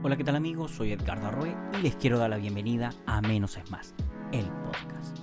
Hola, 0.00 0.16
¿qué 0.16 0.22
tal 0.22 0.36
amigos? 0.36 0.70
Soy 0.70 0.92
Edgar 0.92 1.20
Darroe 1.20 1.56
y 1.76 1.82
les 1.82 1.96
quiero 1.96 2.18
dar 2.18 2.30
la 2.30 2.36
bienvenida 2.36 2.90
a 3.04 3.20
Menos 3.20 3.56
es 3.56 3.68
Más, 3.68 3.96
el 4.30 4.44
podcast. 4.44 5.18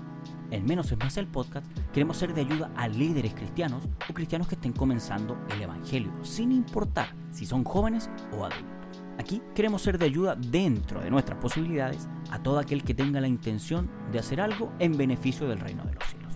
En 0.51 0.65
Menos 0.65 0.91
es 0.91 0.97
Más, 0.97 1.15
el 1.15 1.27
podcast, 1.27 1.65
queremos 1.93 2.17
ser 2.17 2.33
de 2.33 2.41
ayuda 2.41 2.69
a 2.75 2.89
líderes 2.89 3.33
cristianos 3.33 3.87
o 4.09 4.13
cristianos 4.13 4.49
que 4.49 4.55
estén 4.55 4.73
comenzando 4.73 5.37
el 5.49 5.61
Evangelio, 5.61 6.11
sin 6.23 6.51
importar 6.51 7.07
si 7.31 7.45
son 7.45 7.63
jóvenes 7.63 8.09
o 8.33 8.43
adultos. 8.43 9.01
Aquí 9.17 9.41
queremos 9.55 9.81
ser 9.81 9.97
de 9.97 10.07
ayuda 10.07 10.35
dentro 10.35 10.99
de 10.99 11.09
nuestras 11.09 11.39
posibilidades 11.39 12.09
a 12.29 12.43
todo 12.43 12.59
aquel 12.59 12.83
que 12.83 12.93
tenga 12.93 13.21
la 13.21 13.29
intención 13.29 13.89
de 14.11 14.19
hacer 14.19 14.41
algo 14.41 14.73
en 14.79 14.97
beneficio 14.97 15.47
del 15.47 15.61
reino 15.61 15.85
de 15.85 15.93
los 15.93 16.03
cielos. 16.03 16.33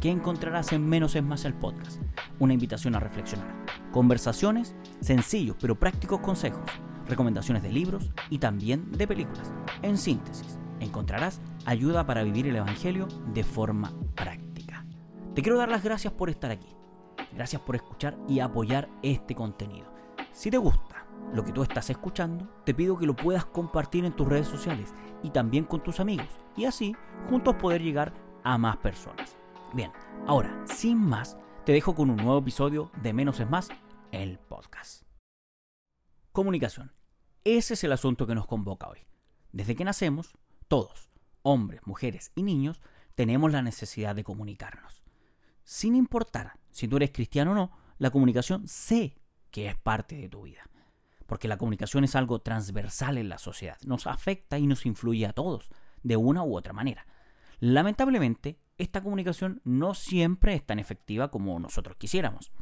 ¿Qué 0.00 0.08
encontrarás 0.08 0.72
en 0.72 0.88
Menos 0.88 1.14
es 1.14 1.22
Más 1.22 1.44
el 1.44 1.52
podcast? 1.52 2.00
Una 2.38 2.54
invitación 2.54 2.94
a 2.94 3.00
reflexionar. 3.00 3.66
Conversaciones, 3.92 4.74
sencillos 5.02 5.56
pero 5.60 5.78
prácticos 5.78 6.20
consejos 6.20 6.64
recomendaciones 7.12 7.62
de 7.62 7.70
libros 7.70 8.10
y 8.30 8.38
también 8.38 8.90
de 8.92 9.06
películas. 9.06 9.52
En 9.82 9.96
síntesis, 9.96 10.58
encontrarás 10.80 11.40
ayuda 11.66 12.06
para 12.06 12.22
vivir 12.22 12.46
el 12.46 12.56
Evangelio 12.56 13.06
de 13.32 13.44
forma 13.44 13.92
práctica. 14.14 14.84
Te 15.34 15.42
quiero 15.42 15.58
dar 15.58 15.68
las 15.68 15.84
gracias 15.84 16.12
por 16.12 16.30
estar 16.30 16.50
aquí. 16.50 16.68
Gracias 17.32 17.62
por 17.62 17.76
escuchar 17.76 18.16
y 18.28 18.40
apoyar 18.40 18.88
este 19.02 19.34
contenido. 19.34 19.92
Si 20.32 20.50
te 20.50 20.58
gusta 20.58 21.06
lo 21.32 21.44
que 21.44 21.52
tú 21.52 21.62
estás 21.62 21.88
escuchando, 21.90 22.48
te 22.64 22.74
pido 22.74 22.98
que 22.98 23.06
lo 23.06 23.14
puedas 23.14 23.44
compartir 23.44 24.04
en 24.04 24.12
tus 24.12 24.28
redes 24.28 24.48
sociales 24.48 24.92
y 25.22 25.30
también 25.30 25.64
con 25.64 25.82
tus 25.82 26.00
amigos. 26.00 26.28
Y 26.56 26.64
así, 26.64 26.94
juntos 27.28 27.56
poder 27.56 27.82
llegar 27.82 28.12
a 28.44 28.58
más 28.58 28.76
personas. 28.78 29.36
Bien, 29.72 29.92
ahora, 30.26 30.62
sin 30.66 30.98
más, 30.98 31.38
te 31.64 31.72
dejo 31.72 31.94
con 31.94 32.10
un 32.10 32.16
nuevo 32.16 32.38
episodio 32.38 32.90
de 33.02 33.12
Menos 33.12 33.40
es 33.40 33.48
Más, 33.48 33.68
el 34.10 34.38
podcast. 34.38 35.04
Comunicación. 36.32 37.01
Ese 37.44 37.74
es 37.74 37.82
el 37.82 37.92
asunto 37.92 38.26
que 38.26 38.34
nos 38.34 38.46
convoca 38.46 38.88
hoy. 38.88 39.00
Desde 39.50 39.74
que 39.74 39.84
nacemos, 39.84 40.32
todos, 40.68 41.10
hombres, 41.42 41.80
mujeres 41.84 42.30
y 42.36 42.42
niños, 42.42 42.80
tenemos 43.14 43.50
la 43.50 43.62
necesidad 43.62 44.14
de 44.14 44.24
comunicarnos. 44.24 45.02
Sin 45.64 45.96
importar 45.96 46.58
si 46.70 46.86
tú 46.86 46.96
eres 46.96 47.10
cristiano 47.10 47.52
o 47.52 47.54
no, 47.54 47.72
la 47.98 48.10
comunicación 48.10 48.66
sé 48.68 49.18
que 49.50 49.68
es 49.68 49.76
parte 49.76 50.16
de 50.16 50.28
tu 50.28 50.42
vida. 50.42 50.62
Porque 51.26 51.48
la 51.48 51.58
comunicación 51.58 52.04
es 52.04 52.14
algo 52.14 52.40
transversal 52.40 53.18
en 53.18 53.28
la 53.28 53.38
sociedad, 53.38 53.78
nos 53.84 54.06
afecta 54.06 54.58
y 54.58 54.66
nos 54.66 54.86
influye 54.86 55.26
a 55.26 55.32
todos, 55.32 55.70
de 56.02 56.16
una 56.16 56.42
u 56.44 56.56
otra 56.56 56.72
manera. 56.72 57.06
Lamentablemente, 57.58 58.58
esta 58.78 59.02
comunicación 59.02 59.60
no 59.64 59.94
siempre 59.94 60.54
es 60.54 60.64
tan 60.64 60.78
efectiva 60.78 61.30
como 61.30 61.58
nosotros 61.58 61.96
quisiéramos. 61.96 62.52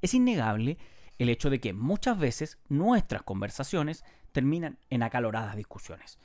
Es 0.00 0.14
innegable 0.14 0.78
el 1.18 1.28
hecho 1.28 1.50
de 1.50 1.60
que 1.60 1.72
muchas 1.72 2.18
veces 2.18 2.58
nuestras 2.68 3.22
conversaciones 3.22 4.04
terminan 4.32 4.78
en 4.90 5.02
acaloradas 5.02 5.56
discusiones. 5.56 6.18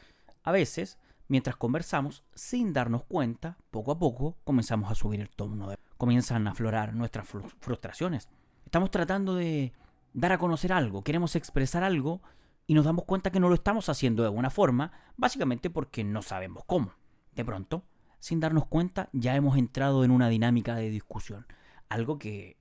A 0.44 0.52
veces, 0.52 0.98
mientras 1.28 1.56
conversamos, 1.56 2.24
sin 2.34 2.74
darnos 2.74 3.06
cuenta, 3.06 3.58
poco 3.70 3.92
a 3.92 4.00
poco 4.00 4.38
comenzamos 4.44 4.92
a 4.92 4.96
subir 4.96 5.22
el 5.22 5.30
tono, 5.30 5.70
de... 5.70 5.78
comienzan 5.98 6.48
a 6.48 6.52
aflorar 6.52 6.94
nuestras 6.94 7.28
frustraciones. 7.60 8.28
Estamos 8.66 8.92
tratando 8.92 9.36
de 9.36 9.74
dar 10.14 10.34
a 10.34 10.38
conocer 10.38 10.74
algo, 10.74 11.04
queremos 11.04 11.36
expresar 11.36 11.84
algo 11.84 12.22
y 12.68 12.74
nos 12.74 12.86
damos 12.86 13.06
cuenta 13.06 13.32
que 13.32 13.40
no 13.40 13.50
lo 13.50 13.56
estamos 13.56 13.90
haciendo 13.90 14.24
de 14.24 14.30
buena 14.30 14.50
forma, 14.50 14.92
básicamente 15.16 15.70
porque 15.70 16.04
no 16.04 16.22
sabemos 16.22 16.64
cómo. 16.66 16.94
De 17.34 17.46
pronto, 17.46 17.86
sin 18.20 18.40
darnos 18.40 18.68
cuenta, 18.68 19.10
ya 19.14 19.36
hemos 19.36 19.58
entrado 19.58 20.04
en 20.04 20.12
una 20.12 20.30
dinámica 20.30 20.76
de 20.76 20.90
discusión, 20.90 21.48
algo 21.90 22.20
que 22.20 22.58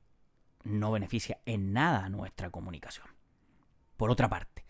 no 0.65 0.93
beneficia 0.93 1.41
en 1.47 1.73
nada 1.73 2.09
nuestra 2.09 2.51
comunicación. 2.51 3.07
Por 3.97 4.11
otra 4.11 4.29
parte, 4.29 4.65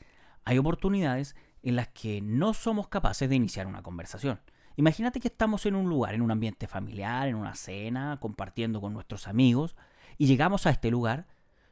hay 0.45 0.59
oportunidades 0.59 1.37
en 1.63 1.77
las 1.77 1.89
que 1.89 2.21
no 2.21 2.55
somos 2.55 2.89
capaces 2.89 3.29
de 3.29 3.37
iniciar 3.37 3.67
una 3.67 3.83
conversación. 3.83 4.41
Imagínate 4.77 5.21
que 5.21 5.29
estamos 5.29 5.67
en 5.67 5.75
un 5.75 5.89
lugar, 5.89 6.15
en 6.15 6.23
un 6.23 6.31
ambiente 6.31 6.67
familiar, 6.67 7.29
en 7.29 7.35
una 7.35 7.55
cena, 7.55 8.19
compartiendo 8.21 8.81
con 8.81 8.93
nuestros 8.93 9.29
amigos, 9.29 9.77
y 10.17 10.27
llegamos 10.27 10.67
a 10.67 10.71
este 10.71 10.91
lugar 10.91 11.27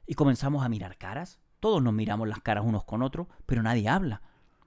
y 0.06 0.14
comenzamos 0.14 0.64
a 0.64 0.68
mirar 0.68 0.98
caras. 0.98 1.38
Todos 1.60 1.82
nos 1.82 1.92
miramos 1.92 2.28
las 2.28 2.40
caras 2.40 2.64
unos 2.66 2.84
con 2.84 3.02
otros, 3.02 3.26
pero 3.46 3.62
nadie 3.62 3.88
habla. 3.88 4.22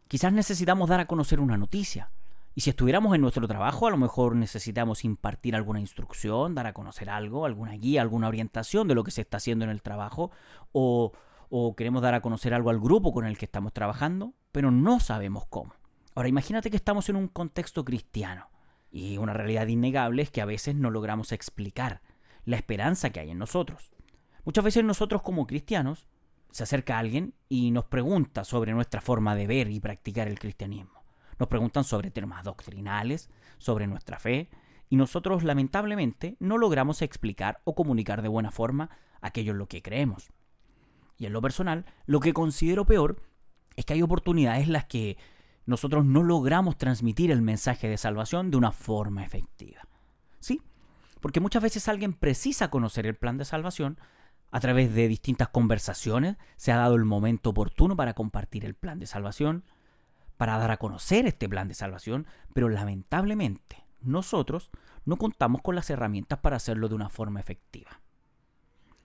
Quizás 0.07 0.33
necesitamos 0.33 0.89
dar 0.89 0.99
a 0.99 1.07
conocer 1.07 1.39
una 1.39 1.57
noticia, 1.57 2.11
y 2.53 2.61
si 2.61 2.69
estuviéramos 2.69 3.15
en 3.15 3.21
nuestro 3.21 3.47
trabajo, 3.47 3.87
a 3.87 3.91
lo 3.91 3.97
mejor 3.97 4.35
necesitamos 4.35 5.05
impartir 5.05 5.55
alguna 5.55 5.79
instrucción, 5.79 6.53
dar 6.53 6.67
a 6.67 6.73
conocer 6.73 7.09
algo, 7.09 7.45
alguna 7.45 7.73
guía, 7.73 8.01
alguna 8.01 8.27
orientación 8.27 8.89
de 8.89 8.95
lo 8.95 9.05
que 9.05 9.11
se 9.11 9.21
está 9.21 9.37
haciendo 9.37 9.63
en 9.63 9.71
el 9.71 9.81
trabajo, 9.81 10.31
o, 10.73 11.13
queremos 11.77 12.01
dar 12.01 12.13
a 12.13 12.21
conocer 12.21 12.53
algo 12.53 12.69
al 12.69 12.79
grupo 12.79 13.13
con 13.13 13.25
el 13.25 13.37
que 13.37 13.45
estamos 13.45 13.71
trabajando, 13.71 14.33
pero 14.51 14.69
no 14.69 14.99
sabemos 14.99 15.45
cómo. 15.45 15.73
Ahora 16.13 16.27
imagínate 16.27 16.69
que 16.69 16.75
estamos 16.75 17.07
en 17.07 17.15
un 17.15 17.29
contexto 17.29 17.85
cristiano, 17.85 18.49
y 18.91 19.17
una 19.17 19.33
realidad 19.33 19.67
innegable 19.67 20.21
es 20.21 20.29
que 20.29 20.41
a 20.41 20.45
veces 20.45 20.75
no 20.75 20.91
logramos 20.91 21.31
explicar 21.31 22.01
la 22.43 22.57
esperanza 22.57 23.11
que 23.11 23.21
hay 23.21 23.29
en 23.29 23.37
nosotros. 23.37 23.91
Muchas 24.43 24.65
veces 24.65 24.83
nosotros 24.83 25.21
como 25.21 25.47
cristianos 25.47 26.07
se 26.51 26.63
acerca 26.63 26.99
alguien 26.99 27.33
y 27.47 27.71
nos 27.71 27.85
pregunta 27.85 28.43
sobre 28.43 28.73
nuestra 28.73 28.99
forma 28.99 29.35
de 29.35 29.47
ver 29.47 29.69
y 29.69 29.79
practicar 29.79 30.27
el 30.27 30.37
cristianismo. 30.37 31.00
Nos 31.41 31.47
preguntan 31.47 31.83
sobre 31.83 32.11
temas 32.11 32.43
doctrinales, 32.43 33.31
sobre 33.57 33.87
nuestra 33.87 34.19
fe, 34.19 34.51
y 34.89 34.95
nosotros 34.95 35.43
lamentablemente 35.43 36.37
no 36.39 36.59
logramos 36.59 37.01
explicar 37.01 37.61
o 37.63 37.73
comunicar 37.73 38.21
de 38.21 38.27
buena 38.27 38.51
forma 38.51 38.91
aquello 39.21 39.53
en 39.53 39.57
lo 39.57 39.65
que 39.65 39.81
creemos. 39.81 40.29
Y 41.17 41.25
en 41.25 41.33
lo 41.33 41.41
personal, 41.41 41.85
lo 42.05 42.19
que 42.19 42.33
considero 42.33 42.85
peor 42.85 43.23
es 43.75 43.85
que 43.85 43.93
hay 43.93 44.03
oportunidades 44.03 44.67
en 44.67 44.73
las 44.73 44.85
que 44.85 45.17
nosotros 45.65 46.05
no 46.05 46.21
logramos 46.21 46.77
transmitir 46.77 47.31
el 47.31 47.41
mensaje 47.41 47.89
de 47.89 47.97
salvación 47.97 48.51
de 48.51 48.57
una 48.57 48.71
forma 48.71 49.25
efectiva. 49.25 49.87
¿Sí? 50.37 50.61
Porque 51.21 51.39
muchas 51.39 51.63
veces 51.63 51.87
alguien 51.87 52.13
precisa 52.13 52.69
conocer 52.69 53.07
el 53.07 53.15
plan 53.15 53.39
de 53.39 53.45
salvación, 53.45 53.97
a 54.51 54.59
través 54.59 54.93
de 54.93 55.07
distintas 55.07 55.49
conversaciones 55.49 56.37
se 56.57 56.71
ha 56.71 56.77
dado 56.77 56.93
el 56.93 57.05
momento 57.05 57.49
oportuno 57.49 57.95
para 57.95 58.13
compartir 58.13 58.63
el 58.63 58.75
plan 58.75 58.99
de 58.99 59.07
salvación, 59.07 59.63
para 60.37 60.57
dar 60.57 60.71
a 60.71 60.77
conocer 60.77 61.25
este 61.27 61.47
plan 61.47 61.67
de 61.67 61.73
salvación, 61.73 62.27
pero 62.53 62.69
lamentablemente 62.69 63.85
nosotros 64.01 64.71
no 65.05 65.17
contamos 65.17 65.61
con 65.61 65.75
las 65.75 65.89
herramientas 65.89 66.39
para 66.39 66.57
hacerlo 66.57 66.89
de 66.89 66.95
una 66.95 67.09
forma 67.09 67.39
efectiva. 67.39 68.01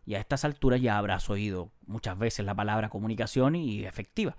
Y 0.04 0.14
a 0.14 0.20
estas 0.20 0.44
alturas 0.44 0.80
ya 0.80 0.98
habrás 0.98 1.28
oído 1.30 1.72
muchas 1.86 2.16
veces 2.16 2.46
la 2.46 2.54
palabra 2.54 2.88
comunicación 2.88 3.56
y 3.56 3.84
efectiva. 3.84 4.36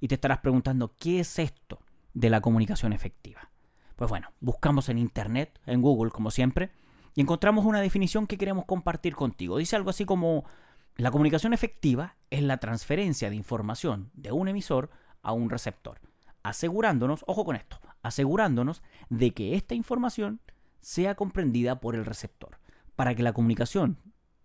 Y 0.00 0.08
te 0.08 0.14
estarás 0.14 0.38
preguntando, 0.38 0.94
¿qué 0.98 1.20
es 1.20 1.38
esto 1.38 1.80
de 2.14 2.30
la 2.30 2.40
comunicación 2.40 2.92
efectiva? 2.92 3.50
Pues 3.96 4.08
bueno, 4.08 4.32
buscamos 4.40 4.88
en 4.88 4.98
Internet, 4.98 5.60
en 5.66 5.82
Google 5.82 6.10
como 6.10 6.30
siempre, 6.30 6.70
y 7.14 7.20
encontramos 7.20 7.66
una 7.66 7.80
definición 7.80 8.26
que 8.26 8.38
queremos 8.38 8.64
compartir 8.64 9.14
contigo. 9.14 9.58
Dice 9.58 9.76
algo 9.76 9.90
así 9.90 10.06
como, 10.06 10.44
la 10.96 11.10
comunicación 11.10 11.52
efectiva 11.52 12.16
es 12.30 12.42
la 12.42 12.56
transferencia 12.56 13.28
de 13.28 13.36
información 13.36 14.10
de 14.14 14.32
un 14.32 14.48
emisor 14.48 14.90
a 15.22 15.32
un 15.32 15.50
receptor 15.50 16.00
asegurándonos, 16.42 17.24
ojo 17.26 17.44
con 17.44 17.56
esto, 17.56 17.80
asegurándonos 18.02 18.82
de 19.08 19.32
que 19.32 19.54
esta 19.54 19.74
información 19.74 20.40
sea 20.80 21.14
comprendida 21.14 21.80
por 21.80 21.94
el 21.94 22.04
receptor. 22.04 22.58
Para 22.96 23.14
que 23.14 23.22
la 23.22 23.32
comunicación 23.32 23.98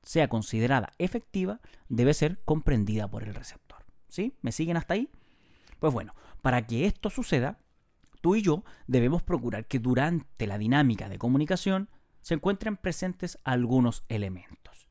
sea 0.04 0.30
considerada 0.30 0.94
efectiva, 1.00 1.60
debe 1.90 2.14
ser 2.14 2.40
comprendida 2.46 3.10
por 3.10 3.24
el 3.24 3.34
receptor. 3.34 3.86
¿Sí? 4.08 4.38
¿Me 4.42 4.52
siguen 4.52 4.78
hasta 4.78 4.94
ahí? 4.94 5.10
Pues 5.80 5.94
bueno, 5.94 6.16
para 6.42 6.66
que 6.66 6.86
esto 6.86 7.10
suceda, 7.10 7.60
tú 8.22 8.36
y 8.36 8.42
yo 8.42 8.64
debemos 8.88 9.22
procurar 9.22 9.66
que 9.66 9.80
durante 9.80 10.48
la 10.48 10.58
dinámica 10.58 11.10
de 11.10 11.18
comunicación 11.18 11.90
se 12.22 12.34
encuentren 12.36 12.78
presentes 12.78 13.38
algunos 13.44 14.04
elementos. 14.08 14.88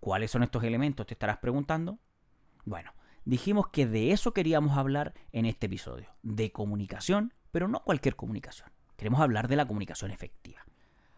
¿Cuáles 0.00 0.30
son 0.30 0.42
estos 0.42 0.62
elementos? 0.64 1.06
Te 1.06 1.14
estarás 1.14 1.38
preguntando. 1.38 1.98
Bueno, 2.64 2.92
dijimos 3.28 3.68
que 3.68 3.86
de 3.86 4.12
eso 4.12 4.32
queríamos 4.32 4.78
hablar 4.78 5.12
en 5.32 5.44
este 5.44 5.66
episodio, 5.66 6.08
de 6.22 6.50
comunicación, 6.50 7.34
pero 7.50 7.68
no 7.68 7.84
cualquier 7.84 8.16
comunicación. 8.16 8.70
Queremos 8.96 9.20
hablar 9.20 9.48
de 9.48 9.56
la 9.56 9.66
comunicación 9.66 10.10
efectiva. 10.10 10.64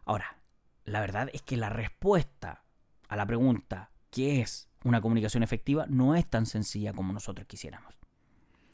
Ahora, 0.05 0.43
la 0.85 0.99
verdad 1.01 1.31
es 1.33 1.43
que 1.43 1.57
la 1.57 1.69
respuesta 1.69 2.65
a 3.09 3.17
la 3.17 3.27
pregunta 3.27 3.93
¿qué 4.11 4.41
es 4.41 4.69
una 4.83 5.01
comunicación 5.01 5.45
efectiva? 5.45 5.87
no 5.89 6.17
es 6.17 6.27
tan 6.27 6.47
sencilla 6.47 6.93
como 6.93 7.13
nosotros 7.13 7.47
quisiéramos. 7.47 7.95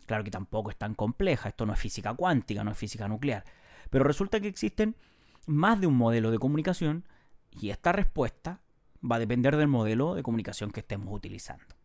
Claro 0.07 0.25
que 0.25 0.31
tampoco 0.31 0.71
es 0.71 0.77
tan 0.77 0.95
compleja, 0.95 1.51
esto 1.51 1.67
no 1.67 1.75
es 1.75 1.79
física 1.79 2.15
cuántica, 2.15 2.65
no 2.65 2.71
es 2.71 2.79
física 2.79 3.07
nuclear, 3.07 3.45
pero 3.91 4.05
resulta 4.05 4.41
que 4.41 4.49
existen 4.49 4.97
más 5.47 5.79
de 5.79 5.87
un 5.87 5.95
modelo 5.95 6.31
de 6.31 6.39
comunicación 6.39 7.07
y 7.51 7.69
esta 7.69 7.93
respuesta 7.93 8.63
va 9.05 9.17
a 9.17 9.19
depender 9.19 9.59
del 9.59 9.69
modelo 9.69 10.15
de 10.15 10.23
comunicación 10.23 10.71
que 10.71 10.81
estemos 10.81 11.13
utilizando. 11.13 11.76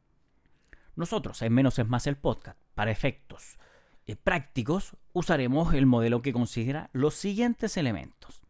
Nosotros, 0.96 1.42
en 1.42 1.54
Menos 1.54 1.80
es 1.80 1.88
Más 1.88 2.06
el 2.08 2.18
podcast, 2.18 2.60
para 2.76 2.92
efectos 2.92 3.58
eh, 4.06 4.16
prácticos, 4.16 4.98
usaremos 5.14 5.74
el 5.74 5.86
modelo 5.86 6.22
que 6.22 6.34
considera 6.34 6.90
los 6.92 7.16
siguientes 7.16 7.78
elementos. 7.78 8.42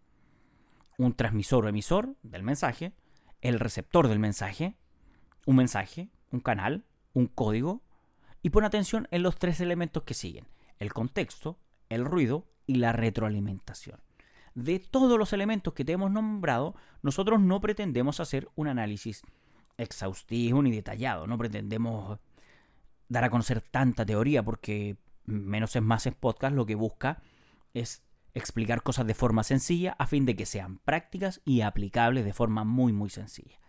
Un 0.97 1.13
transmisor 1.13 1.65
o 1.65 1.69
emisor 1.69 2.15
del 2.23 2.43
mensaje, 2.43 2.93
el 3.41 3.59
receptor 3.59 4.07
del 4.07 4.19
mensaje, 4.19 4.75
un 5.45 5.55
mensaje, 5.55 6.09
un 6.31 6.39
canal, 6.39 6.85
un 7.13 7.27
código 7.27 7.81
Y 8.43 8.49
pon 8.49 8.63
atención 8.63 9.07
en 9.11 9.21
los 9.21 9.37
tres 9.37 9.59
elementos 9.59 10.03
que 10.03 10.15
siguen, 10.15 10.47
el 10.79 10.93
contexto, 10.93 11.59
el 11.89 12.05
ruido 12.05 12.47
y 12.65 12.75
la 12.75 12.91
retroalimentación. 12.91 13.99
De 14.55 14.79
todos 14.79 15.19
los 15.19 15.31
elementos 15.31 15.75
que 15.75 15.85
te 15.85 15.91
hemos 15.91 16.09
nombrado, 16.09 16.75
nosotros 17.03 17.39
no 17.39 17.61
pretendemos 17.61 18.19
hacer 18.19 18.49
un 18.55 18.67
análisis 18.67 19.21
exhaustivo 19.77 20.63
ni 20.63 20.71
detallado, 20.71 21.27
no 21.27 21.37
pretendemos 21.37 22.19
dar 23.11 23.25
a 23.25 23.29
conocer 23.29 23.61
tanta 23.61 24.05
teoría 24.05 24.41
porque 24.41 24.95
menos 25.25 25.75
es 25.75 25.81
más 25.81 26.05
en 26.05 26.13
podcast 26.13 26.55
lo 26.55 26.65
que 26.65 26.75
busca 26.75 27.21
es 27.73 28.03
explicar 28.33 28.83
cosas 28.83 29.05
de 29.05 29.13
forma 29.13 29.43
sencilla 29.43 29.97
a 29.99 30.07
fin 30.07 30.25
de 30.25 30.37
que 30.37 30.45
sean 30.45 30.77
prácticas 30.77 31.41
y 31.43 31.59
aplicables 31.59 32.23
de 32.23 32.31
forma 32.31 32.63
muy 32.63 32.93
muy 32.93 33.09
sencilla. 33.09 33.59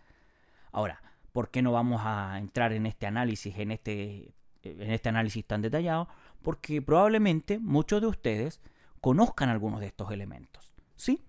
Ahora, 0.71 1.03
¿por 1.33 1.51
qué 1.51 1.61
no 1.61 1.73
vamos 1.73 2.01
a 2.05 2.39
entrar 2.39 2.71
en 2.71 2.85
este 2.85 3.05
análisis, 3.05 3.57
en 3.57 3.71
este, 3.71 4.33
en 4.61 4.91
este 4.91 5.09
análisis 5.09 5.45
tan 5.45 5.61
detallado? 5.61 6.07
Porque 6.41 6.81
probablemente 6.81 7.59
muchos 7.59 7.99
de 7.99 8.07
ustedes 8.07 8.61
conozcan 9.01 9.49
algunos 9.49 9.81
de 9.81 9.87
estos 9.87 10.09
elementos. 10.11 10.73
¿Sí? 10.95 11.21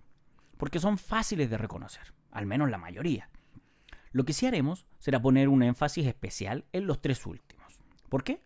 Porque 0.55 0.79
son 0.79 0.97
fáciles 0.97 1.49
de 1.49 1.57
reconocer, 1.57 2.13
al 2.31 2.45
menos 2.45 2.69
la 2.69 2.77
mayoría. 2.77 3.29
Lo 4.11 4.23
que 4.23 4.31
sí 4.31 4.45
haremos 4.45 4.87
será 4.99 5.21
poner 5.21 5.49
un 5.49 5.63
énfasis 5.63 6.07
especial 6.07 6.63
en 6.71 6.87
los 6.87 7.01
tres 7.01 7.25
últimos. 7.25 7.54
¿Por 8.15 8.23
qué? 8.23 8.41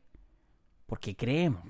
Porque 0.88 1.16
creemos 1.16 1.64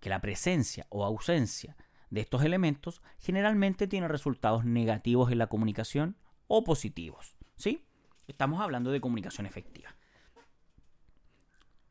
que 0.00 0.10
la 0.10 0.20
presencia 0.20 0.86
o 0.90 1.06
ausencia 1.06 1.74
de 2.10 2.20
estos 2.20 2.42
elementos 2.44 3.00
generalmente 3.18 3.86
tiene 3.86 4.08
resultados 4.08 4.66
negativos 4.66 5.32
en 5.32 5.38
la 5.38 5.46
comunicación 5.46 6.18
o 6.48 6.64
positivos. 6.64 7.34
¿Sí? 7.56 7.82
Estamos 8.28 8.60
hablando 8.60 8.90
de 8.90 9.00
comunicación 9.00 9.46
efectiva. 9.46 9.96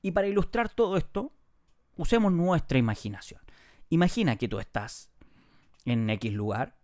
Y 0.04 0.12
para 0.12 0.28
ilustrar 0.28 0.70
todo 0.70 0.98
esto, 0.98 1.34
usemos 1.96 2.32
nuestra 2.32 2.78
imaginación. 2.78 3.42
Imagina 3.90 4.36
que 4.36 4.48
tú 4.48 4.60
estás 4.60 5.10
en 5.84 6.08
X 6.12 6.32
lugar 6.32 6.78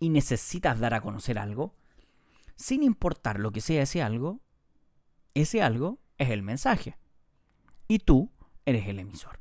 y 0.00 0.08
necesitas 0.08 0.80
dar 0.80 0.94
a 0.94 1.00
conocer 1.00 1.38
algo, 1.38 1.76
sin 2.56 2.82
importar 2.82 3.38
lo 3.38 3.52
que 3.52 3.60
sea 3.60 3.82
ese 3.82 4.02
algo, 4.02 4.40
ese 5.34 5.62
algo 5.62 6.00
es 6.18 6.30
el 6.30 6.42
mensaje. 6.42 6.98
Y 7.88 8.00
tú 8.00 8.30
eres 8.64 8.86
el 8.88 8.98
emisor. 8.98 9.40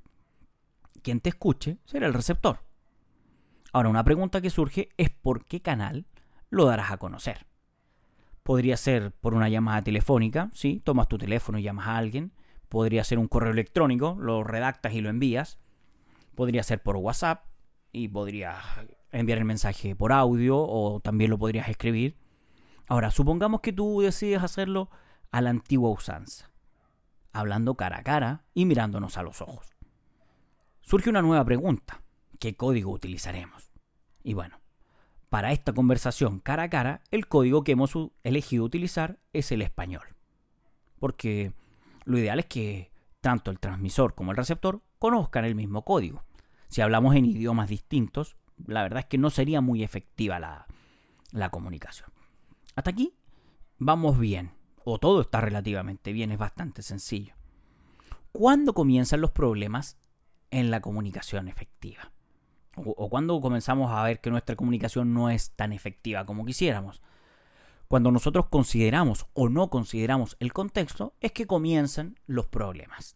Quien 1.02 1.20
te 1.20 1.30
escuche 1.30 1.78
será 1.86 2.08
el 2.08 2.14
receptor. 2.14 2.60
Ahora, 3.72 3.90
una 3.90 4.04
pregunta 4.04 4.42
que 4.42 4.50
surge 4.50 4.90
es 4.98 5.10
por 5.10 5.46
qué 5.46 5.62
canal 5.62 6.06
lo 6.50 6.66
darás 6.66 6.92
a 6.92 6.98
conocer. 6.98 7.48
Podría 8.44 8.78
ser 8.78 9.12
por 9.12 9.34
una 9.34 9.50
llamada 9.50 9.82
telefónica, 9.82 10.50
¿sí? 10.54 10.82
Tomas 10.84 11.08
tu 11.08 11.18
teléfono 11.18 11.58
y 11.58 11.64
llamas 11.64 11.88
a 11.88 11.98
alguien. 11.98 12.34
Podría 12.70 13.04
ser 13.04 13.18
un 13.18 13.28
correo 13.28 13.52
electrónico, 13.52 14.16
lo 14.20 14.44
redactas 14.44 14.94
y 14.94 15.02
lo 15.02 15.10
envías. 15.10 15.60
Podría 16.36 16.64
ser 16.64 16.84
por 16.84 16.98
WhatsApp 16.98 17.46
y 17.92 18.08
podrías 18.10 18.58
enviar 19.12 19.40
el 19.40 19.46
mensaje 19.46 19.96
por 19.96 20.12
audio 20.12 20.58
o 20.60 21.00
también 21.00 21.32
lo 21.32 21.38
podrías 21.38 21.70
escribir. 21.70 22.18
Ahora, 22.88 23.12
supongamos 23.12 23.62
que 23.62 23.72
tú 23.72 24.02
decides 24.02 24.44
hacerlo 24.44 24.90
a 25.32 25.42
la 25.42 25.52
antigua 25.52 25.90
usanza, 25.90 26.52
hablando 27.34 27.76
cara 27.76 27.98
a 27.98 28.04
cara 28.04 28.46
y 28.54 28.66
mirándonos 28.66 29.18
a 29.18 29.24
los 29.24 29.42
ojos. 29.42 29.76
Surge 30.82 31.10
una 31.10 31.22
nueva 31.22 31.44
pregunta. 31.44 32.02
¿Qué 32.40 32.56
código 32.56 32.92
utilizaremos? 32.92 33.72
Y 34.24 34.34
bueno, 34.34 34.60
para 35.30 35.52
esta 35.52 35.74
conversación 35.74 36.40
cara 36.40 36.64
a 36.64 36.70
cara, 36.70 37.02
el 37.10 37.28
código 37.28 37.64
que 37.64 37.74
hemos 37.74 37.94
elegido 38.24 38.64
utilizar 38.64 39.20
es 39.34 39.52
el 39.52 39.62
español. 39.62 40.16
Porque 41.00 41.54
lo 42.06 42.18
ideal 42.18 42.40
es 42.40 42.46
que 42.46 42.92
tanto 43.20 43.50
el 43.50 43.60
transmisor 43.60 44.14
como 44.14 44.32
el 44.32 44.38
receptor 44.38 44.82
conozcan 45.00 45.46
el 45.46 45.56
mismo 45.56 45.84
código. 45.84 46.24
Si 46.68 46.82
hablamos 46.82 47.16
en 47.16 47.26
idiomas 47.26 47.70
distintos, 47.70 48.36
la 48.66 48.84
verdad 48.84 49.00
es 49.00 49.06
que 49.06 49.18
no 49.18 49.30
sería 49.30 49.62
muy 49.62 49.84
efectiva 49.84 50.40
la, 50.40 50.68
la 51.32 51.50
comunicación. 51.50 52.12
Hasta 52.76 52.92
aquí 52.92 53.14
vamos 53.80 54.20
bien, 54.20 54.52
o 54.86 55.00
todo 55.00 55.22
está 55.22 55.42
relativamente 55.42 56.14
bien, 56.14 56.32
es 56.32 56.38
bastante 56.38 56.82
sencillo. 56.82 57.36
¿Cuándo 58.32 58.74
comienzan 58.74 59.22
los 59.22 59.32
problemas 59.32 59.98
en 60.52 60.72
la 60.72 60.82
comunicación 60.82 61.48
efectiva? 61.48 62.12
o, 62.76 63.10
cuando 63.10 63.40
comenzamos 63.42 63.92
a 63.92 64.04
ver 64.04 64.20
que 64.20 64.32
nuestra 64.32 64.56
comunicación 64.56 65.14
no 65.14 65.30
es 65.30 65.52
tan 65.52 65.74
efectiva 65.74 66.26
como 66.26 66.46
quisiéramos. 66.46 67.02
Cuando 67.88 68.12
nosotros 68.12 68.48
consideramos 68.48 69.28
o 69.34 69.50
no 69.50 69.70
consideramos 69.70 70.36
el 70.40 70.54
contexto, 70.54 71.14
es 71.20 71.32
que 71.32 71.46
comienzan 71.46 72.16
los 72.26 72.48
problemas. 72.48 73.14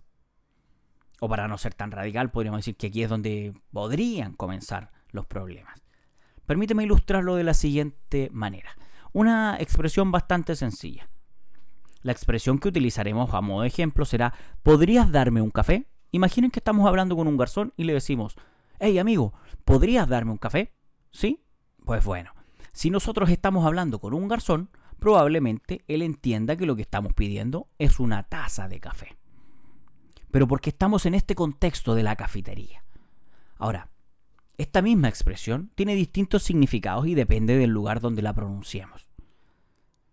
O 1.19 1.27
para 1.27 1.47
no 1.47 1.57
ser 1.57 1.73
tan 1.73 1.91
radical, 1.91 2.29
podríamos 2.29 2.59
decir 2.59 2.75
que 2.75 2.87
aquí 2.87 3.01
es 3.01 3.09
donde 3.09 3.59
podrían 3.71 4.33
comenzar 4.33 4.91
los 5.09 5.25
problemas. 5.25 5.81
Permíteme 6.45 6.83
ilustrarlo 6.83 7.35
de 7.35 7.43
la 7.43 7.55
siguiente 7.55 8.29
manera. 8.31 8.69
Una 9.13 9.57
expresión 9.59 10.11
bastante 10.11 10.55
sencilla. 10.55 11.09
La 12.07 12.13
expresión 12.13 12.57
que 12.57 12.69
utilizaremos 12.69 13.33
a 13.33 13.41
modo 13.41 13.63
de 13.63 13.67
ejemplo 13.67 14.05
será 14.05 14.33
¿podrías 14.63 15.11
darme 15.11 15.41
un 15.41 15.51
café? 15.51 15.89
Imaginen 16.11 16.51
que 16.51 16.61
estamos 16.61 16.87
hablando 16.87 17.17
con 17.17 17.27
un 17.27 17.35
garzón 17.35 17.73
y 17.75 17.83
le 17.83 17.91
decimos 17.91 18.37
hey 18.79 18.97
amigo, 18.97 19.33
¿podrías 19.65 20.07
darme 20.07 20.31
un 20.31 20.37
café? 20.37 20.71
¿Sí? 21.11 21.43
Pues 21.83 22.05
bueno, 22.05 22.31
si 22.71 22.91
nosotros 22.91 23.29
estamos 23.29 23.65
hablando 23.65 23.99
con 23.99 24.13
un 24.13 24.29
garzón, 24.29 24.69
probablemente 24.99 25.83
él 25.89 26.01
entienda 26.01 26.55
que 26.55 26.65
lo 26.65 26.77
que 26.77 26.83
estamos 26.83 27.11
pidiendo 27.11 27.67
es 27.77 27.99
una 27.99 28.23
taza 28.23 28.69
de 28.69 28.79
café. 28.79 29.17
Pero 30.31 30.47
porque 30.47 30.69
estamos 30.69 31.05
en 31.05 31.13
este 31.13 31.35
contexto 31.35 31.93
de 31.93 32.03
la 32.03 32.15
cafetería. 32.15 32.85
Ahora, 33.57 33.89
esta 34.57 34.81
misma 34.81 35.09
expresión 35.09 35.71
tiene 35.75 35.93
distintos 35.93 36.43
significados 36.43 37.05
y 37.05 37.15
depende 37.15 37.57
del 37.57 37.71
lugar 37.71 37.99
donde 37.99 38.21
la 38.21 38.31
pronunciemos. 38.31 39.09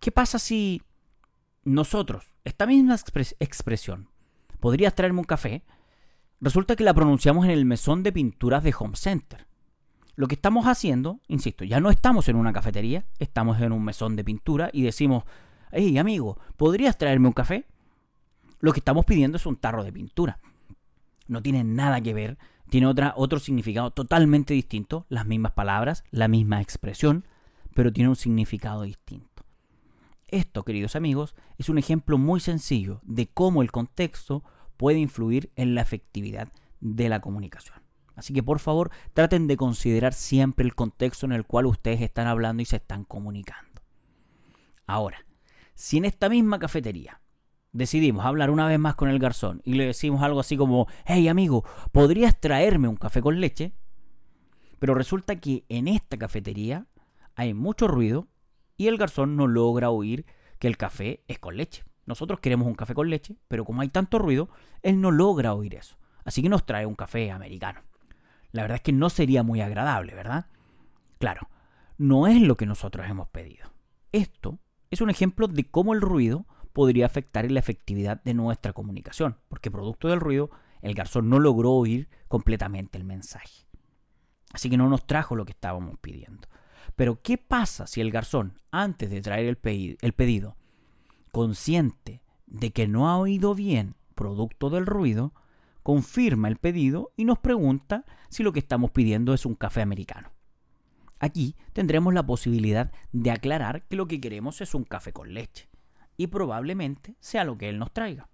¿Qué 0.01 0.11
pasa 0.11 0.39
si 0.39 0.81
nosotros, 1.65 2.35
esta 2.45 2.65
misma 2.65 2.95
expresión, 3.39 4.09
podrías 4.59 4.95
traerme 4.95 5.19
un 5.19 5.25
café, 5.25 5.63
Resulta 6.41 6.75
que 6.75 6.83
la 6.83 6.93
pronunciamos 6.93 7.45
en 7.45 7.51
el 7.51 7.65
mesón 7.65 8.03
de 8.03 8.11
pinturas 8.11 8.63
de 8.63 8.73
Home 8.77 8.95
Center. 8.95 9.47
Lo 10.15 10.27
que 10.27 10.35
estamos 10.35 10.67
haciendo, 10.67 11.19
insisto, 11.27 11.63
ya 11.63 11.79
no 11.79 11.89
estamos 11.89 12.29
en 12.29 12.35
una 12.35 12.53
cafetería, 12.53 13.05
estamos 13.19 13.59
en 13.61 13.71
un 13.71 13.83
mesón 13.83 14.15
de 14.15 14.23
pintura 14.23 14.69
y 14.71 14.83
decimos, 14.83 15.23
hey 15.71 15.97
amigo, 15.97 16.39
¿podrías 16.57 16.97
traerme 16.97 17.27
un 17.27 17.33
café? 17.33 17.65
Lo 18.59 18.73
que 18.73 18.79
estamos 18.79 19.05
pidiendo 19.05 19.37
es 19.37 19.45
un 19.45 19.55
tarro 19.55 19.83
de 19.83 19.91
pintura. 19.91 20.39
No 21.27 21.41
tiene 21.41 21.63
nada 21.63 21.99
que 22.01 22.13
ver, 22.13 22.37
tiene 22.69 22.87
otra, 22.87 23.13
otro 23.17 23.39
significado 23.39 23.91
totalmente 23.91 24.53
distinto, 24.53 25.05
las 25.09 25.25
mismas 25.25 25.53
palabras, 25.53 26.03
la 26.11 26.27
misma 26.27 26.61
expresión, 26.61 27.25
pero 27.73 27.91
tiene 27.91 28.09
un 28.09 28.15
significado 28.15 28.83
distinto. 28.83 29.34
Esto, 30.27 30.63
queridos 30.63 30.95
amigos, 30.95 31.35
es 31.57 31.69
un 31.69 31.77
ejemplo 31.77 32.17
muy 32.17 32.39
sencillo 32.39 32.99
de 33.03 33.27
cómo 33.27 33.61
el 33.61 33.71
contexto 33.71 34.43
puede 34.75 34.97
influir 34.97 35.51
en 35.55 35.75
la 35.75 35.81
efectividad 35.81 36.51
de 36.79 37.09
la 37.09 37.21
comunicación. 37.21 37.77
Así 38.15 38.33
que 38.33 38.41
por 38.41 38.59
favor 38.59 38.89
traten 39.13 39.45
de 39.45 39.55
considerar 39.55 40.13
siempre 40.13 40.65
el 40.65 40.73
contexto 40.73 41.27
en 41.27 41.31
el 41.33 41.45
cual 41.45 41.67
ustedes 41.67 42.01
están 42.01 42.27
hablando 42.27 42.63
y 42.63 42.65
se 42.65 42.77
están 42.77 43.03
comunicando. 43.03 43.81
Ahora, 44.87 45.25
si 45.75 45.97
en 45.97 46.05
esta 46.05 46.27
misma 46.27 46.57
cafetería 46.57 47.21
decidimos 47.71 48.25
hablar 48.25 48.49
una 48.49 48.65
vez 48.65 48.79
más 48.79 48.95
con 48.95 49.09
el 49.09 49.19
garzón 49.19 49.61
y 49.63 49.73
le 49.73 49.85
decimos 49.85 50.23
algo 50.23 50.39
así 50.39 50.57
como, 50.57 50.87
hey 51.05 51.27
amigo, 51.27 51.65
¿podrías 51.91 52.39
traerme 52.39 52.87
un 52.87 52.95
café 52.95 53.21
con 53.21 53.39
leche? 53.39 53.73
Pero 54.79 54.95
resulta 54.95 55.35
que 55.35 55.65
en 55.69 55.87
esta 55.87 56.17
cafetería 56.17 56.87
hay 57.35 57.53
mucho 57.53 57.87
ruido 57.87 58.27
y 58.77 58.87
el 58.87 58.97
garzón 58.97 59.35
no 59.35 59.47
logra 59.47 59.89
oír 59.89 60.25
que 60.59 60.67
el 60.67 60.77
café 60.77 61.23
es 61.27 61.39
con 61.39 61.57
leche. 61.57 61.83
Nosotros 62.05 62.39
queremos 62.39 62.67
un 62.67 62.75
café 62.75 62.93
con 62.93 63.09
leche, 63.09 63.35
pero 63.47 63.65
como 63.65 63.81
hay 63.81 63.89
tanto 63.89 64.19
ruido, 64.19 64.49
él 64.81 65.01
no 65.01 65.11
logra 65.11 65.53
oír 65.53 65.75
eso. 65.75 65.97
Así 66.23 66.41
que 66.41 66.49
nos 66.49 66.65
trae 66.65 66.85
un 66.85 66.95
café 66.95 67.31
americano. 67.31 67.81
La 68.51 68.61
verdad 68.61 68.77
es 68.77 68.81
que 68.81 68.93
no 68.93 69.09
sería 69.09 69.43
muy 69.43 69.61
agradable, 69.61 70.13
¿verdad? 70.13 70.47
Claro, 71.19 71.49
no 71.97 72.27
es 72.27 72.41
lo 72.41 72.57
que 72.57 72.65
nosotros 72.65 73.07
hemos 73.09 73.27
pedido. 73.29 73.71
Esto 74.11 74.59
es 74.91 75.01
un 75.01 75.09
ejemplo 75.09 75.47
de 75.47 75.65
cómo 75.65 75.93
el 75.93 76.01
ruido 76.01 76.45
podría 76.73 77.05
afectar 77.05 77.49
la 77.49 77.59
efectividad 77.59 78.21
de 78.23 78.33
nuestra 78.33 78.73
comunicación, 78.73 79.37
porque 79.47 79.71
producto 79.71 80.07
del 80.07 80.19
ruido, 80.19 80.51
el 80.81 80.93
garzón 80.93 81.29
no 81.29 81.39
logró 81.39 81.71
oír 81.71 82.09
completamente 82.27 82.97
el 82.97 83.03
mensaje. 83.05 83.65
Así 84.53 84.69
que 84.69 84.77
no 84.77 84.89
nos 84.89 85.05
trajo 85.07 85.35
lo 85.35 85.45
que 85.45 85.51
estábamos 85.51 85.97
pidiendo. 85.99 86.47
Pero, 86.95 87.21
¿qué 87.21 87.37
pasa 87.37 87.87
si 87.87 88.01
el 88.01 88.11
garzón, 88.11 88.59
antes 88.71 89.09
de 89.09 89.21
traer 89.21 89.45
el, 89.45 90.13
pedido, 90.13 90.55
consciente 91.31 92.21
de 92.45 92.71
que 92.71 92.87
no 92.87 93.09
ha 93.09 93.17
oído 93.17 93.55
bien 93.55 93.95
producto 94.15 94.69
del 94.69 94.85
ruido, 94.85 95.33
confirma 95.83 96.47
el 96.47 96.57
pedido 96.57 97.11
y 97.15 97.25
nos 97.25 97.39
pregunta 97.39 98.05
si 98.29 98.43
lo 98.43 98.53
que 98.53 98.59
estamos 98.59 98.91
pidiendo 98.91 99.33
es 99.33 99.45
un 99.45 99.55
café 99.55 99.81
americano. 99.81 100.31
Aquí 101.19 101.55
tendremos 101.73 102.13
la 102.13 102.25
posibilidad 102.25 102.91
de 103.11 103.31
aclarar 103.31 103.83
que 103.87 103.95
lo 103.95 104.07
que 104.07 104.19
queremos 104.19 104.61
es 104.61 104.75
un 104.75 104.83
café 104.83 105.13
con 105.13 105.33
leche 105.33 105.69
y 106.17 106.27
probablemente 106.27 107.15
sea 107.19 107.43
lo 107.43 107.57
que 107.57 107.69
él 107.69 107.79
nos 107.79 107.91
traiga. 107.91 108.29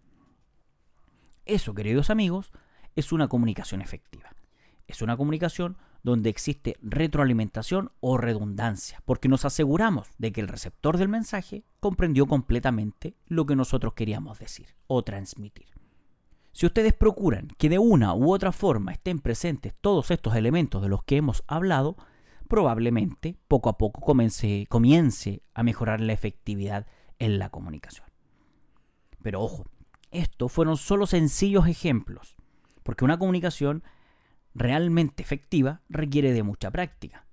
Eso, 1.45 1.73
queridos 1.73 2.09
amigos, 2.09 2.51
es 2.95 3.11
una 3.11 3.27
comunicación 3.27 3.81
efectiva. 3.81 4.33
Es 4.87 5.01
una 5.01 5.17
comunicación 5.17 5.77
donde 6.03 6.29
existe 6.29 6.77
retroalimentación 6.81 7.91
o 7.99 8.17
redundancia, 8.17 9.01
porque 9.05 9.29
nos 9.29 9.45
aseguramos 9.45 10.09
de 10.17 10.31
que 10.31 10.41
el 10.41 10.47
receptor 10.47 10.97
del 10.97 11.09
mensaje 11.09 11.63
comprendió 11.79 12.25
completamente 12.25 13.15
lo 13.27 13.45
que 13.45 13.55
nosotros 13.55 13.93
queríamos 13.93 14.39
decir 14.39 14.75
o 14.87 15.03
transmitir. 15.03 15.67
Si 16.53 16.65
ustedes 16.65 16.93
procuran 16.93 17.47
que 17.57 17.69
de 17.69 17.79
una 17.79 18.13
u 18.13 18.33
otra 18.33 18.51
forma 18.51 18.91
estén 18.91 19.19
presentes 19.19 19.73
todos 19.79 20.11
estos 20.11 20.35
elementos 20.35 20.81
de 20.81 20.89
los 20.89 21.03
que 21.03 21.17
hemos 21.17 21.43
hablado, 21.47 21.95
probablemente 22.49 23.37
poco 23.47 23.69
a 23.69 23.77
poco 23.77 24.01
comience, 24.01 25.41
a 25.53 25.63
mejorar 25.63 26.01
la 26.01 26.13
efectividad 26.13 26.87
en 27.19 27.39
la 27.39 27.49
comunicación. 27.49 28.07
Pero 29.23 29.41
ojo, 29.41 29.65
estos 30.09 30.51
fueron 30.51 30.75
solo 30.75 31.05
sencillos 31.07 31.67
ejemplos, 31.67 32.35
porque 32.83 33.05
una 33.05 33.17
comunicación 33.17 33.83
realmente 34.53 35.23
efectiva 35.23 35.81
requiere 35.89 36.33
de 36.33 36.43
mucha 36.43 36.71
práctica. 36.71 37.25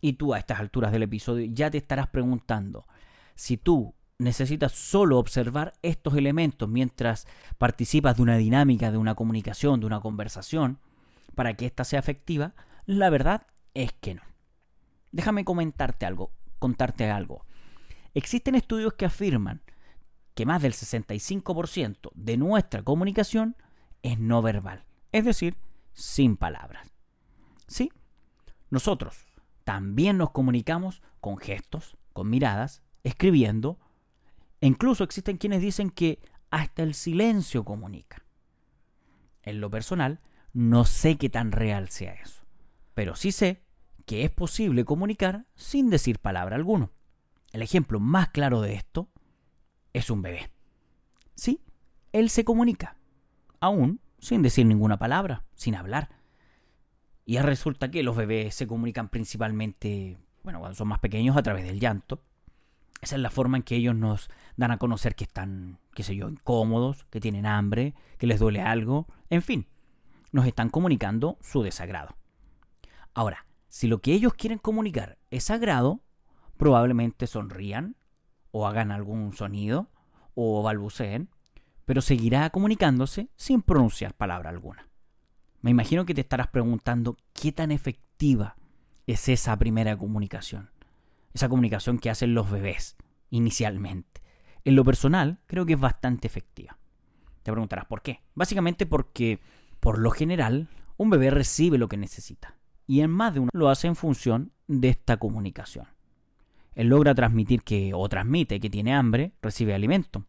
Y 0.00 0.14
tú 0.14 0.34
a 0.34 0.38
estas 0.38 0.60
alturas 0.60 0.92
del 0.92 1.02
episodio 1.02 1.50
ya 1.52 1.70
te 1.70 1.78
estarás 1.78 2.08
preguntando, 2.08 2.86
si 3.34 3.56
tú 3.56 3.94
necesitas 4.18 4.72
solo 4.72 5.18
observar 5.18 5.74
estos 5.82 6.16
elementos 6.16 6.68
mientras 6.68 7.26
participas 7.56 8.16
de 8.16 8.22
una 8.22 8.36
dinámica, 8.36 8.90
de 8.90 8.98
una 8.98 9.14
comunicación, 9.14 9.80
de 9.80 9.86
una 9.86 10.00
conversación, 10.00 10.78
para 11.34 11.54
que 11.54 11.66
ésta 11.66 11.84
sea 11.84 12.00
efectiva, 12.00 12.54
la 12.84 13.10
verdad 13.10 13.46
es 13.74 13.92
que 13.92 14.14
no. 14.14 14.22
Déjame 15.12 15.44
comentarte 15.44 16.04
algo, 16.04 16.32
contarte 16.58 17.10
algo. 17.10 17.44
Existen 18.14 18.54
estudios 18.56 18.94
que 18.94 19.06
afirman 19.06 19.62
que 20.34 20.46
más 20.46 20.62
del 20.62 20.72
65% 20.72 22.10
de 22.14 22.36
nuestra 22.36 22.82
comunicación 22.82 23.56
es 24.02 24.18
no 24.18 24.42
verbal, 24.42 24.84
es 25.12 25.24
decir, 25.24 25.56
sin 25.98 26.36
palabras. 26.36 26.94
Sí, 27.66 27.90
nosotros 28.70 29.26
también 29.64 30.16
nos 30.16 30.30
comunicamos 30.30 31.02
con 31.20 31.38
gestos, 31.38 31.96
con 32.12 32.30
miradas, 32.30 32.82
escribiendo, 33.02 33.78
e 34.60 34.68
incluso 34.68 35.02
existen 35.02 35.38
quienes 35.38 35.60
dicen 35.60 35.90
que 35.90 36.20
hasta 36.50 36.84
el 36.84 36.94
silencio 36.94 37.64
comunica. 37.64 38.24
En 39.42 39.60
lo 39.60 39.70
personal, 39.70 40.20
no 40.52 40.84
sé 40.84 41.16
qué 41.16 41.28
tan 41.28 41.50
real 41.50 41.88
sea 41.88 42.14
eso, 42.14 42.46
pero 42.94 43.16
sí 43.16 43.32
sé 43.32 43.64
que 44.06 44.24
es 44.24 44.30
posible 44.30 44.84
comunicar 44.84 45.46
sin 45.56 45.90
decir 45.90 46.20
palabra 46.20 46.54
alguno. 46.54 46.92
El 47.52 47.62
ejemplo 47.62 47.98
más 47.98 48.28
claro 48.28 48.60
de 48.60 48.74
esto 48.74 49.10
es 49.92 50.10
un 50.10 50.22
bebé. 50.22 50.52
Sí, 51.34 51.60
él 52.12 52.30
se 52.30 52.44
comunica, 52.44 52.96
aún 53.58 54.00
sin 54.18 54.42
decir 54.42 54.66
ninguna 54.66 54.98
palabra, 54.98 55.44
sin 55.54 55.74
hablar. 55.74 56.10
Y 57.24 57.38
resulta 57.38 57.90
que 57.90 58.02
los 58.02 58.16
bebés 58.16 58.54
se 58.54 58.66
comunican 58.66 59.08
principalmente, 59.08 60.18
bueno, 60.42 60.60
cuando 60.60 60.76
son 60.76 60.88
más 60.88 60.98
pequeños, 60.98 61.36
a 61.36 61.42
través 61.42 61.64
del 61.64 61.80
llanto. 61.80 62.22
Esa 63.00 63.16
es 63.16 63.22
la 63.22 63.30
forma 63.30 63.58
en 63.58 63.62
que 63.62 63.76
ellos 63.76 63.94
nos 63.94 64.28
dan 64.56 64.70
a 64.70 64.78
conocer 64.78 65.14
que 65.14 65.24
están, 65.24 65.78
qué 65.94 66.02
sé 66.02 66.16
yo, 66.16 66.28
incómodos, 66.28 67.04
que 67.10 67.20
tienen 67.20 67.46
hambre, 67.46 67.94
que 68.18 68.26
les 68.26 68.40
duele 68.40 68.60
algo, 68.60 69.06
en 69.30 69.42
fin, 69.42 69.66
nos 70.32 70.46
están 70.46 70.68
comunicando 70.68 71.38
su 71.40 71.62
desagrado. 71.62 72.16
Ahora, 73.14 73.46
si 73.68 73.86
lo 73.86 74.00
que 74.00 74.12
ellos 74.12 74.34
quieren 74.34 74.58
comunicar 74.58 75.18
es 75.30 75.44
sagrado, 75.44 76.00
probablemente 76.56 77.26
sonrían 77.26 77.96
o 78.50 78.66
hagan 78.66 78.90
algún 78.90 79.32
sonido 79.32 79.90
o 80.34 80.62
balbuceen, 80.62 81.28
pero 81.88 82.02
seguirá 82.02 82.50
comunicándose 82.50 83.30
sin 83.34 83.62
pronunciar 83.62 84.12
palabra 84.12 84.50
alguna. 84.50 84.90
Me 85.62 85.70
imagino 85.70 86.04
que 86.04 86.12
te 86.12 86.20
estarás 86.20 86.48
preguntando 86.48 87.16
qué 87.32 87.50
tan 87.50 87.70
efectiva 87.70 88.56
es 89.06 89.30
esa 89.30 89.56
primera 89.56 89.96
comunicación, 89.96 90.68
esa 91.32 91.48
comunicación 91.48 91.98
que 91.98 92.10
hacen 92.10 92.34
los 92.34 92.50
bebés 92.50 92.98
inicialmente. 93.30 94.20
En 94.66 94.76
lo 94.76 94.84
personal, 94.84 95.38
creo 95.46 95.64
que 95.64 95.72
es 95.72 95.80
bastante 95.80 96.26
efectiva. 96.26 96.76
Te 97.42 97.52
preguntarás 97.52 97.86
por 97.86 98.02
qué. 98.02 98.20
Básicamente 98.34 98.84
porque, 98.84 99.40
por 99.80 99.98
lo 99.98 100.10
general, 100.10 100.68
un 100.98 101.08
bebé 101.08 101.30
recibe 101.30 101.78
lo 101.78 101.88
que 101.88 101.96
necesita 101.96 102.58
y 102.86 103.00
en 103.00 103.10
más 103.10 103.32
de 103.32 103.40
uno 103.40 103.50
lo 103.54 103.70
hace 103.70 103.86
en 103.86 103.96
función 103.96 104.52
de 104.66 104.90
esta 104.90 105.16
comunicación. 105.16 105.86
Él 106.74 106.88
logra 106.88 107.14
transmitir 107.14 107.62
que, 107.62 107.92
o 107.94 108.06
transmite 108.10 108.60
que 108.60 108.68
tiene 108.68 108.94
hambre, 108.94 109.32
recibe 109.40 109.72
alimento. 109.72 110.26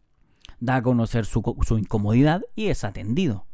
Da 0.59 0.77
a 0.77 0.81
conocer 0.81 1.25
su, 1.25 1.41
su 1.65 1.77
incomodidad 1.77 2.43
y 2.55 2.67
es 2.67 2.83
atendido. 2.83 3.45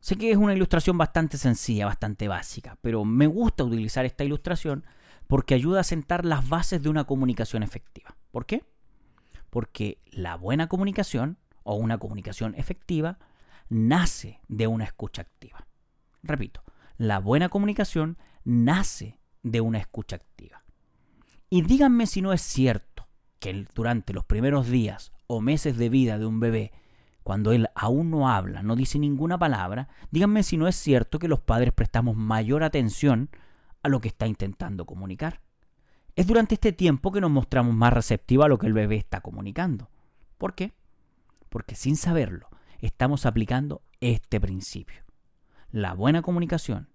Sé 0.00 0.16
que 0.16 0.30
es 0.30 0.36
una 0.36 0.54
ilustración 0.54 0.96
bastante 0.96 1.36
sencilla, 1.36 1.86
bastante 1.86 2.26
básica, 2.26 2.78
pero 2.80 3.04
me 3.04 3.26
gusta 3.26 3.64
utilizar 3.64 4.06
esta 4.06 4.24
ilustración 4.24 4.84
porque 5.26 5.54
ayuda 5.54 5.80
a 5.80 5.84
sentar 5.84 6.24
las 6.24 6.48
bases 6.48 6.82
de 6.82 6.88
una 6.88 7.04
comunicación 7.04 7.62
efectiva. 7.62 8.16
¿Por 8.30 8.46
qué? 8.46 8.64
Porque 9.50 9.98
la 10.10 10.36
buena 10.36 10.68
comunicación 10.68 11.38
o 11.62 11.74
una 11.74 11.98
comunicación 11.98 12.54
efectiva 12.56 13.18
nace 13.68 14.40
de 14.48 14.66
una 14.66 14.84
escucha 14.84 15.22
activa. 15.22 15.66
Repito, 16.22 16.62
la 16.96 17.18
buena 17.18 17.48
comunicación 17.48 18.18
nace 18.44 19.18
de 19.42 19.60
una 19.60 19.78
escucha 19.78 20.16
activa. 20.16 20.64
Y 21.48 21.62
díganme 21.62 22.06
si 22.06 22.22
no 22.22 22.32
es 22.32 22.42
cierto 22.42 22.89
que 23.40 23.66
durante 23.74 24.12
los 24.12 24.24
primeros 24.24 24.68
días 24.68 25.12
o 25.26 25.40
meses 25.40 25.76
de 25.76 25.88
vida 25.88 26.18
de 26.18 26.26
un 26.26 26.38
bebé, 26.38 26.72
cuando 27.22 27.52
él 27.52 27.68
aún 27.74 28.10
no 28.10 28.28
habla, 28.28 28.62
no 28.62 28.76
dice 28.76 28.98
ninguna 28.98 29.38
palabra, 29.38 29.88
díganme 30.10 30.42
si 30.42 30.56
no 30.56 30.68
es 30.68 30.76
cierto 30.76 31.18
que 31.18 31.28
los 31.28 31.40
padres 31.40 31.72
prestamos 31.72 32.16
mayor 32.16 32.62
atención 32.62 33.30
a 33.82 33.88
lo 33.88 34.00
que 34.00 34.08
está 34.08 34.26
intentando 34.26 34.86
comunicar. 34.86 35.40
Es 36.16 36.26
durante 36.26 36.54
este 36.54 36.72
tiempo 36.72 37.12
que 37.12 37.20
nos 37.20 37.30
mostramos 37.30 37.74
más 37.74 37.92
receptivos 37.92 38.44
a 38.44 38.48
lo 38.48 38.58
que 38.58 38.66
el 38.66 38.72
bebé 38.72 38.96
está 38.96 39.20
comunicando. 39.20 39.90
¿Por 40.38 40.54
qué? 40.54 40.74
Porque 41.48 41.74
sin 41.74 41.96
saberlo, 41.96 42.48
estamos 42.78 43.26
aplicando 43.26 43.82
este 44.00 44.40
principio. 44.40 45.02
La 45.70 45.94
buena 45.94 46.22
comunicación 46.22 46.88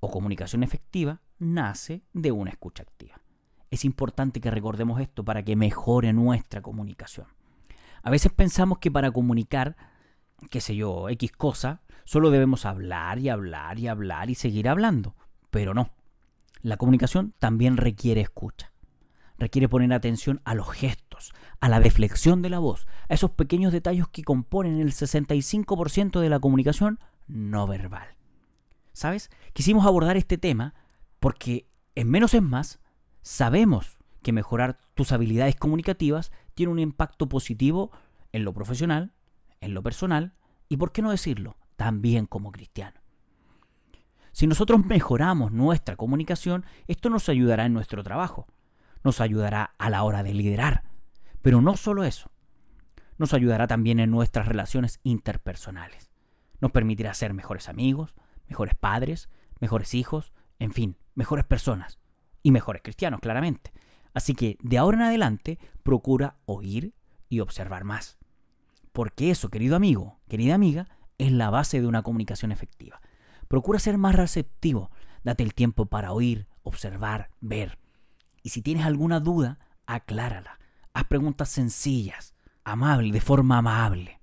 o 0.00 0.10
comunicación 0.10 0.62
efectiva 0.62 1.20
nace 1.38 2.02
de 2.12 2.32
una 2.32 2.50
escucha 2.50 2.82
activa. 2.82 3.20
Es 3.70 3.84
importante 3.84 4.40
que 4.40 4.50
recordemos 4.50 5.00
esto 5.00 5.24
para 5.24 5.42
que 5.42 5.56
mejore 5.56 6.12
nuestra 6.12 6.62
comunicación. 6.62 7.26
A 8.02 8.10
veces 8.10 8.32
pensamos 8.32 8.78
que 8.78 8.90
para 8.90 9.10
comunicar, 9.10 9.76
qué 10.50 10.60
sé 10.60 10.76
yo, 10.76 11.08
X 11.08 11.32
cosa, 11.32 11.82
solo 12.04 12.30
debemos 12.30 12.64
hablar 12.64 13.18
y 13.18 13.28
hablar 13.28 13.78
y 13.78 13.88
hablar 13.88 14.30
y 14.30 14.34
seguir 14.34 14.68
hablando. 14.68 15.16
Pero 15.50 15.74
no. 15.74 15.90
La 16.62 16.76
comunicación 16.76 17.34
también 17.38 17.76
requiere 17.76 18.20
escucha. 18.20 18.72
Requiere 19.38 19.68
poner 19.68 19.92
atención 19.92 20.40
a 20.44 20.54
los 20.54 20.70
gestos, 20.70 21.32
a 21.60 21.68
la 21.68 21.80
deflexión 21.80 22.42
de 22.42 22.50
la 22.50 22.58
voz, 22.58 22.86
a 23.08 23.14
esos 23.14 23.32
pequeños 23.32 23.72
detalles 23.72 24.06
que 24.08 24.22
componen 24.22 24.80
el 24.80 24.92
65% 24.92 26.20
de 26.20 26.30
la 26.30 26.40
comunicación 26.40 27.00
no 27.26 27.66
verbal. 27.66 28.16
¿Sabes? 28.92 29.30
Quisimos 29.52 29.84
abordar 29.84 30.16
este 30.16 30.38
tema 30.38 30.74
porque 31.20 31.68
en 31.94 32.08
menos 32.08 32.32
es 32.34 32.42
más 32.42 32.80
sabemos 33.26 33.98
que 34.22 34.32
mejorar 34.32 34.78
tus 34.94 35.10
habilidades 35.10 35.56
comunicativas 35.56 36.30
tiene 36.54 36.70
un 36.70 36.78
impacto 36.78 37.28
positivo 37.28 37.90
en 38.30 38.44
lo 38.44 38.54
profesional, 38.54 39.10
en 39.60 39.74
lo 39.74 39.82
personal 39.82 40.34
y, 40.68 40.76
por 40.76 40.92
qué 40.92 41.02
no 41.02 41.10
decirlo, 41.10 41.56
también 41.74 42.26
como 42.26 42.52
cristiano. 42.52 43.00
Si 44.30 44.46
nosotros 44.46 44.86
mejoramos 44.86 45.50
nuestra 45.50 45.96
comunicación, 45.96 46.66
esto 46.86 47.10
nos 47.10 47.28
ayudará 47.28 47.66
en 47.66 47.72
nuestro 47.72 48.04
trabajo, 48.04 48.46
nos 49.02 49.20
ayudará 49.20 49.74
a 49.76 49.90
la 49.90 50.04
hora 50.04 50.22
de 50.22 50.32
liderar, 50.32 50.84
pero 51.42 51.60
no 51.60 51.76
solo 51.76 52.04
eso, 52.04 52.30
nos 53.18 53.34
ayudará 53.34 53.66
también 53.66 53.98
en 53.98 54.12
nuestras 54.12 54.46
relaciones 54.46 55.00
interpersonales, 55.02 56.12
nos 56.60 56.70
permitirá 56.70 57.12
ser 57.12 57.34
mejores 57.34 57.68
amigos, 57.68 58.14
mejores 58.46 58.76
padres, 58.76 59.30
mejores 59.58 59.94
hijos, 59.94 60.32
en 60.60 60.72
fin, 60.72 60.96
mejores 61.16 61.44
personas 61.44 61.98
y 62.46 62.52
mejores 62.52 62.80
cristianos, 62.80 63.18
claramente. 63.18 63.72
Así 64.14 64.32
que 64.32 64.56
de 64.62 64.78
ahora 64.78 64.98
en 64.98 65.02
adelante 65.02 65.58
procura 65.82 66.36
oír 66.44 66.94
y 67.28 67.40
observar 67.40 67.82
más. 67.82 68.18
Porque 68.92 69.32
eso, 69.32 69.48
querido 69.48 69.74
amigo, 69.74 70.20
querida 70.28 70.54
amiga, 70.54 70.86
es 71.18 71.32
la 71.32 71.50
base 71.50 71.80
de 71.80 71.88
una 71.88 72.04
comunicación 72.04 72.52
efectiva. 72.52 73.00
Procura 73.48 73.80
ser 73.80 73.98
más 73.98 74.14
receptivo, 74.14 74.92
date 75.24 75.42
el 75.42 75.54
tiempo 75.54 75.86
para 75.86 76.12
oír, 76.12 76.46
observar, 76.62 77.30
ver. 77.40 77.80
Y 78.44 78.50
si 78.50 78.62
tienes 78.62 78.86
alguna 78.86 79.18
duda, 79.18 79.58
aclárala. 79.84 80.60
Haz 80.94 81.06
preguntas 81.06 81.48
sencillas, 81.48 82.36
amable, 82.62 83.10
de 83.10 83.20
forma 83.20 83.58
amable. 83.58 84.20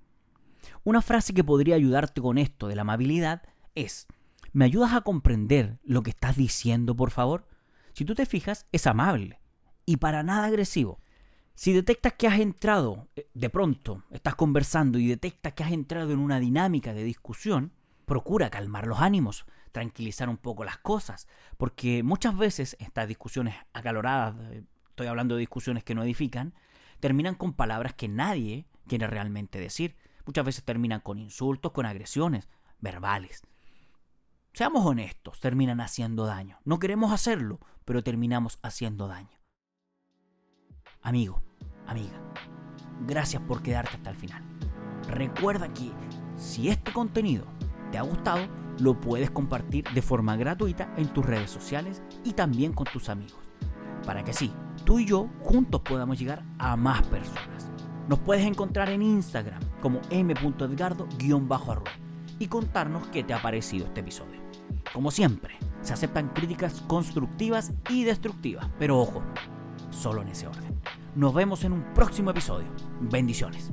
Una 0.82 1.02
frase 1.02 1.34
que 1.34 1.44
podría 1.44 1.74
ayudarte 1.74 2.22
con 2.22 2.38
esto 2.38 2.68
de 2.68 2.76
la 2.76 2.82
amabilidad 2.82 3.42
es, 3.74 4.06
¿me 4.54 4.64
ayudas 4.64 4.94
a 4.94 5.02
comprender 5.02 5.78
lo 5.84 6.02
que 6.02 6.08
estás 6.08 6.38
diciendo, 6.38 6.96
por 6.96 7.10
favor? 7.10 7.48
Si 7.94 8.04
tú 8.04 8.14
te 8.14 8.26
fijas, 8.26 8.66
es 8.72 8.86
amable 8.86 9.40
y 9.86 9.96
para 9.96 10.22
nada 10.22 10.46
agresivo. 10.46 11.00
Si 11.54 11.72
detectas 11.72 12.14
que 12.14 12.26
has 12.26 12.40
entrado, 12.40 13.08
eh, 13.14 13.28
de 13.32 13.48
pronto, 13.48 14.02
estás 14.10 14.34
conversando 14.34 14.98
y 14.98 15.06
detectas 15.06 15.52
que 15.52 15.62
has 15.62 15.72
entrado 15.72 16.10
en 16.10 16.18
una 16.18 16.40
dinámica 16.40 16.92
de 16.92 17.04
discusión, 17.04 17.72
procura 18.04 18.50
calmar 18.50 18.88
los 18.88 19.00
ánimos, 19.00 19.46
tranquilizar 19.70 20.28
un 20.28 20.36
poco 20.36 20.64
las 20.64 20.78
cosas, 20.78 21.28
porque 21.56 22.02
muchas 22.02 22.36
veces 22.36 22.76
estas 22.80 23.06
discusiones 23.06 23.54
acaloradas, 23.72 24.34
eh, 24.52 24.64
estoy 24.88 25.06
hablando 25.06 25.36
de 25.36 25.40
discusiones 25.40 25.84
que 25.84 25.94
no 25.94 26.02
edifican, 26.02 26.54
terminan 26.98 27.36
con 27.36 27.52
palabras 27.52 27.94
que 27.94 28.08
nadie 28.08 28.66
quiere 28.88 29.06
realmente 29.06 29.60
decir. 29.60 29.96
Muchas 30.26 30.44
veces 30.44 30.64
terminan 30.64 31.00
con 31.00 31.18
insultos, 31.18 31.70
con 31.70 31.86
agresiones 31.86 32.48
verbales. 32.80 33.42
Seamos 34.54 34.86
honestos, 34.86 35.40
terminan 35.40 35.80
haciendo 35.80 36.26
daño. 36.26 36.60
No 36.64 36.78
queremos 36.78 37.10
hacerlo, 37.10 37.58
pero 37.84 38.04
terminamos 38.04 38.60
haciendo 38.62 39.08
daño. 39.08 39.40
Amigo, 41.02 41.42
amiga, 41.88 42.14
gracias 43.04 43.42
por 43.42 43.64
quedarte 43.64 43.96
hasta 43.96 44.10
el 44.10 44.16
final. 44.16 44.44
Recuerda 45.08 45.74
que 45.74 45.90
si 46.36 46.68
este 46.68 46.92
contenido 46.92 47.44
te 47.90 47.98
ha 47.98 48.02
gustado, 48.02 48.46
lo 48.78 49.00
puedes 49.00 49.28
compartir 49.28 49.88
de 49.92 50.02
forma 50.02 50.36
gratuita 50.36 50.94
en 50.96 51.08
tus 51.08 51.26
redes 51.26 51.50
sociales 51.50 52.00
y 52.22 52.34
también 52.34 52.72
con 52.72 52.86
tus 52.86 53.08
amigos, 53.08 53.40
para 54.06 54.22
que 54.22 54.30
así 54.30 54.52
tú 54.84 55.00
y 55.00 55.04
yo 55.04 55.28
juntos 55.40 55.80
podamos 55.80 56.16
llegar 56.16 56.44
a 56.60 56.76
más 56.76 57.02
personas. 57.08 57.72
Nos 58.08 58.20
puedes 58.20 58.46
encontrar 58.46 58.88
en 58.90 59.02
Instagram 59.02 59.62
como 59.82 60.00
m.edgardo-arroba 60.10 61.90
y 62.38 62.46
contarnos 62.46 63.04
qué 63.08 63.24
te 63.24 63.34
ha 63.34 63.42
parecido 63.42 63.86
este 63.86 63.98
episodio. 63.98 64.43
Como 64.92 65.10
siempre, 65.10 65.56
se 65.82 65.92
aceptan 65.92 66.28
críticas 66.30 66.82
constructivas 66.86 67.72
y 67.90 68.04
destructivas, 68.04 68.68
pero 68.78 68.98
ojo, 68.98 69.22
solo 69.90 70.22
en 70.22 70.28
ese 70.28 70.46
orden. 70.46 70.80
Nos 71.14 71.34
vemos 71.34 71.64
en 71.64 71.72
un 71.72 71.94
próximo 71.94 72.30
episodio. 72.30 72.66
Bendiciones. 73.00 73.72